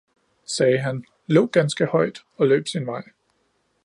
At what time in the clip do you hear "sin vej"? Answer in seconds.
2.67-3.03